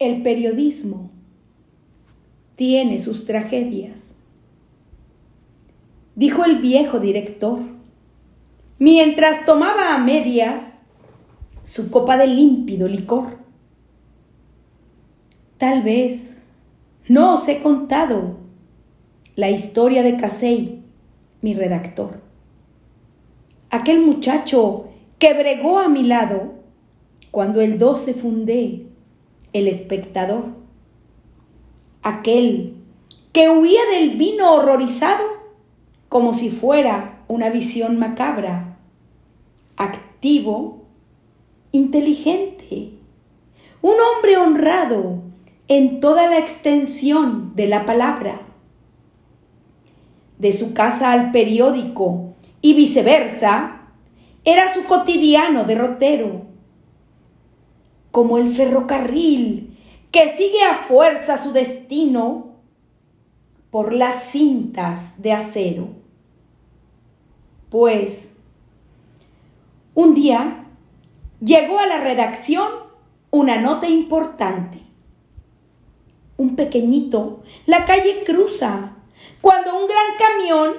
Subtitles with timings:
[0.00, 1.10] El periodismo
[2.56, 4.00] tiene sus tragedias,
[6.14, 7.60] dijo el viejo director,
[8.78, 10.62] mientras tomaba a medias
[11.64, 13.40] su copa de límpido licor.
[15.58, 16.38] Tal vez
[17.06, 18.38] no os he contado
[19.36, 20.82] la historia de Casey,
[21.42, 22.22] mi redactor.
[23.68, 26.54] Aquel muchacho que bregó a mi lado
[27.30, 28.89] cuando el 12 fundé
[29.52, 30.46] el espectador.
[32.02, 32.76] Aquel
[33.32, 35.24] que huía del vino horrorizado
[36.08, 38.76] como si fuera una visión macabra.
[39.76, 40.84] Activo,
[41.72, 42.90] inteligente,
[43.80, 45.22] un hombre honrado
[45.68, 48.42] en toda la extensión de la palabra.
[50.38, 53.82] De su casa al periódico y viceversa,
[54.44, 56.49] era su cotidiano derrotero
[58.10, 59.78] como el ferrocarril
[60.10, 62.56] que sigue a fuerza su destino
[63.70, 65.88] por las cintas de acero.
[67.70, 68.28] Pues
[69.94, 70.66] un día
[71.40, 72.68] llegó a la redacción
[73.30, 74.80] una nota importante.
[76.36, 78.96] Un pequeñito la calle cruza
[79.40, 80.72] cuando un gran camión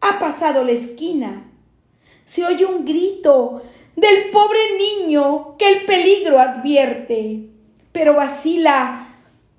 [0.00, 1.50] ha pasado la esquina.
[2.24, 3.62] Se oye un grito
[3.96, 7.48] del pobre niño que el peligro advierte,
[7.92, 9.18] pero vacila,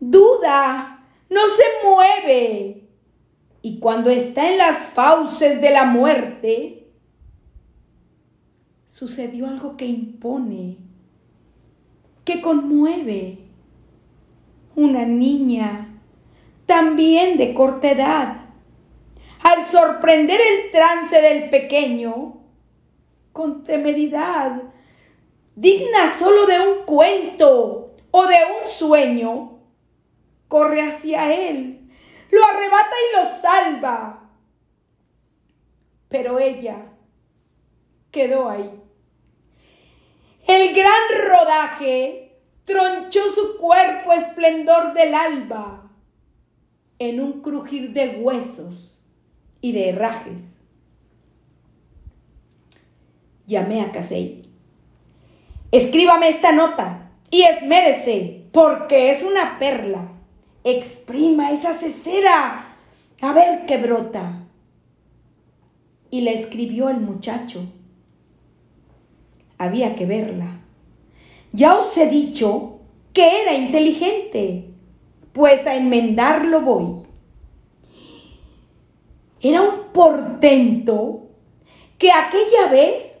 [0.00, 2.88] duda, no se mueve.
[3.62, 6.88] Y cuando está en las fauces de la muerte,
[8.88, 10.78] sucedió algo que impone,
[12.24, 13.38] que conmueve.
[14.76, 16.00] Una niña,
[16.66, 18.44] también de corta edad,
[19.42, 22.43] al sorprender el trance del pequeño,
[23.34, 24.62] con temeridad,
[25.56, 29.58] digna solo de un cuento o de un sueño,
[30.46, 31.90] corre hacia él,
[32.30, 34.30] lo arrebata y lo salva.
[36.08, 36.92] Pero ella
[38.12, 38.70] quedó ahí.
[40.46, 45.90] El gran rodaje tronchó su cuerpo esplendor del alba
[47.00, 48.96] en un crujir de huesos
[49.60, 50.53] y de herrajes
[53.46, 54.42] llamé a Casey.
[55.72, 60.08] Escríbame esta nota y esmérese, porque es una perla.
[60.62, 62.76] Exprima esa cesera,
[63.20, 64.46] a ver qué brota.
[66.10, 67.66] Y la escribió el muchacho.
[69.58, 70.60] Había que verla.
[71.52, 72.80] Ya os he dicho
[73.12, 74.70] que era inteligente,
[75.32, 77.02] pues a enmendarlo voy.
[79.40, 81.28] Era un portento
[81.98, 83.13] que aquella vez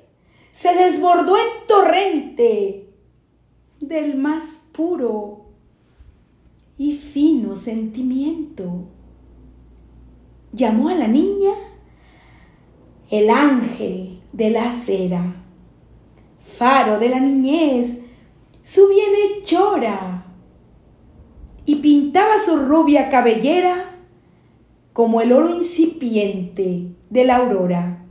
[0.54, 2.88] se desbordó en torrente
[3.80, 5.46] del más puro
[6.78, 8.84] y fino sentimiento.
[10.52, 11.50] Llamó a la niña
[13.10, 15.44] el ángel de la acera,
[16.38, 17.98] faro de la niñez,
[18.62, 20.24] su bienhechora,
[21.66, 23.96] y pintaba su rubia cabellera
[24.92, 28.03] como el oro incipiente de la aurora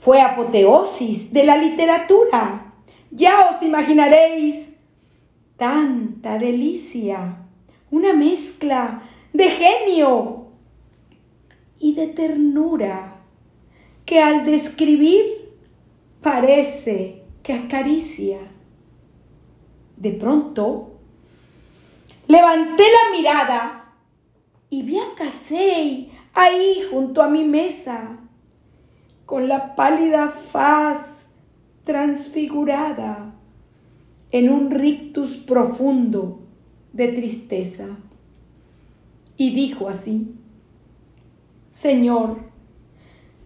[0.00, 2.72] fue apoteosis de la literatura.
[3.10, 4.70] Ya os imaginaréis
[5.58, 7.36] tanta delicia,
[7.90, 9.02] una mezcla
[9.34, 10.46] de genio
[11.78, 13.20] y de ternura
[14.06, 15.50] que al describir
[16.22, 18.38] parece que acaricia.
[19.98, 20.92] De pronto,
[22.26, 23.94] levanté la mirada
[24.70, 28.19] y vi a Casey ahí junto a mi mesa
[29.30, 31.24] con la pálida faz
[31.84, 33.32] transfigurada
[34.32, 36.40] en un rictus profundo
[36.92, 37.86] de tristeza.
[39.36, 40.34] Y dijo así,
[41.70, 42.38] Señor,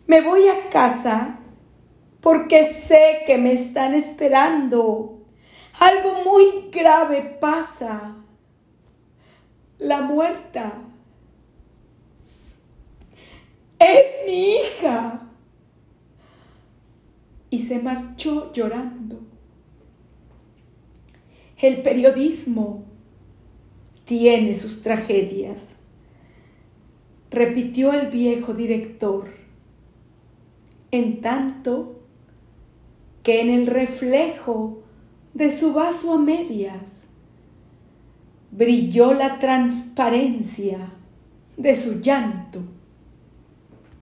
[0.06, 1.40] me voy a casa
[2.22, 5.18] porque sé que me están esperando.
[5.80, 8.16] Algo muy grave pasa.
[9.76, 10.78] La muerta
[13.78, 15.23] es mi hija
[17.54, 19.20] y se marchó llorando.
[21.56, 22.82] El periodismo
[24.04, 25.76] tiene sus tragedias,
[27.30, 29.28] repitió el viejo director,
[30.90, 32.00] en tanto
[33.22, 34.82] que en el reflejo
[35.32, 37.06] de su vaso a medias
[38.50, 40.92] brilló la transparencia
[41.56, 42.62] de su llanto.